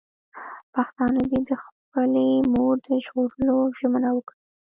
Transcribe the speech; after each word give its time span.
پښتانه 0.73 1.21
دې 1.31 1.39
د 1.49 1.51
خپلې 1.63 2.27
مور 2.51 2.75
د 2.85 2.87
ژغورلو 3.05 3.57
ژمنه 3.79 4.09
وکړي. 4.13 4.39